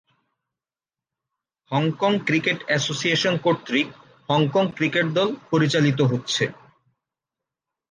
Hong Kong 1.71 2.13
cricket 2.27 2.59
association 2.65 3.35
কর্তৃক 3.37 3.87
Hong Kong 4.29 4.65
cricket 4.77 5.07
দল 5.17 5.29
পরিচালিত 5.51 5.99
হচ্ছে। 6.11 6.43